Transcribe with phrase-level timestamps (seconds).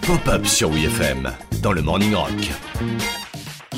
[0.00, 2.30] Pop-up sur WFM dans le Morning Rock.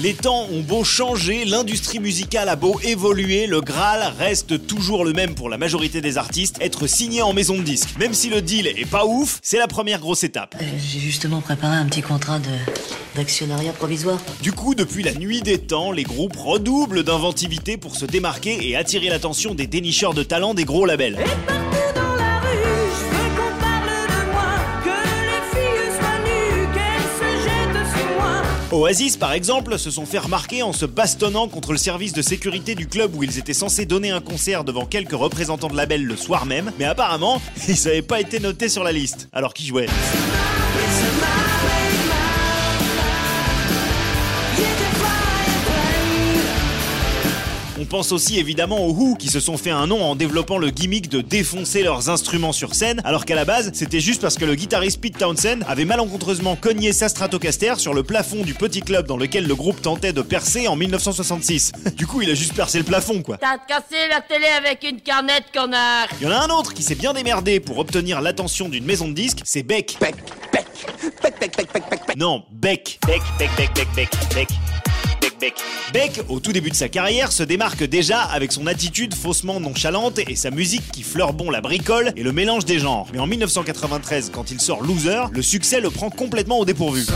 [0.00, 5.12] Les temps ont beau changer, l'industrie musicale a beau évoluer, le Graal reste toujours le
[5.12, 7.88] même pour la majorité des artistes, être signé en maison de disque.
[7.98, 10.54] Même si le deal est pas ouf, c'est la première grosse étape.
[10.60, 12.50] Euh, J'ai justement préparé un petit contrat de
[13.16, 14.20] d'actionnariat provisoire.
[14.40, 18.76] Du coup, depuis la nuit des temps, les groupes redoublent d'inventivité pour se démarquer et
[18.76, 21.18] attirer l'attention des dénicheurs de talent des gros labels.
[21.18, 22.09] Partout
[28.72, 32.74] Oasis, par exemple, se sont fait remarquer en se bastonnant contre le service de sécurité
[32.74, 36.16] du club où ils étaient censés donner un concert devant quelques représentants de label le
[36.16, 39.88] soir même, mais apparemment, ils n'avaient pas été notés sur la liste, alors qu'ils jouaient.
[47.80, 50.68] On pense aussi évidemment aux Who qui se sont fait un nom en développant le
[50.68, 54.44] gimmick de défoncer leurs instruments sur scène, alors qu'à la base c'était juste parce que
[54.44, 59.06] le guitariste Pete Townsend avait malencontreusement cogné sa Stratocaster sur le plafond du petit club
[59.06, 61.72] dans lequel le groupe tentait de percer en 1966.
[61.96, 63.38] Du coup il a juste percé le plafond quoi.
[63.38, 66.82] T'as cassé la télé avec une canette, connard Il y en a un autre qui
[66.82, 69.96] s'est bien démerdé pour obtenir l'attention d'une maison de disques, c'est Beck.
[69.98, 70.16] Beck,
[70.52, 70.66] Beck,
[71.22, 72.98] Beck, Beck, Beck, Beck, Beck, Non, Beck.
[73.06, 74.48] Beck, Beck, Beck, Beck, Beck, Beck.
[75.92, 80.18] Beck, au tout début de sa carrière, se démarque déjà avec son attitude faussement nonchalante
[80.18, 83.06] et sa musique qui fleure bon la bricole et le mélange des genres.
[83.12, 87.06] Mais en 1993, quand il sort Loser, le succès le prend complètement au dépourvu.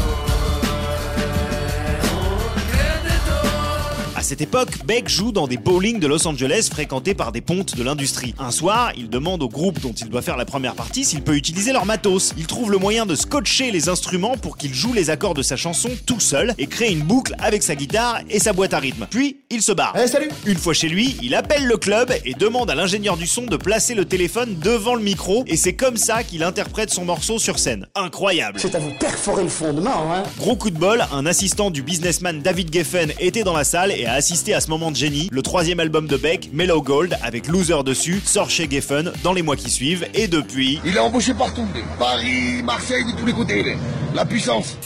[4.24, 7.82] Cette époque, Beck joue dans des bowling de Los Angeles fréquentés par des pontes de
[7.82, 8.34] l'industrie.
[8.38, 11.36] Un soir, il demande au groupe dont il doit faire la première partie s'il peut
[11.36, 12.32] utiliser leur matos.
[12.38, 15.56] Il trouve le moyen de scotcher les instruments pour qu'il joue les accords de sa
[15.56, 19.06] chanson tout seul et crée une boucle avec sa guitare et sa boîte à rythme.
[19.10, 19.94] Puis, il se barre.
[20.02, 23.26] Eh, salut Une fois chez lui, il appelle le club et demande à l'ingénieur du
[23.26, 27.04] son de placer le téléphone devant le micro et c'est comme ça qu'il interprète son
[27.04, 27.86] morceau sur scène.
[27.94, 31.82] Incroyable C'est à vous perforer le fondement, hein Gros coup de bol, un assistant du
[31.82, 35.28] businessman David Geffen était dans la salle et a assisté à ce moment de génie.
[35.32, 39.42] Le troisième album de Beck, Mellow Gold, avec Loser dessus, sort chez Geffen dans les
[39.42, 40.78] mois qui suivent et depuis...
[40.84, 41.66] Il est embauché partout,
[41.98, 43.76] Paris, Marseille, de tous les côtés,
[44.14, 44.76] la puissance.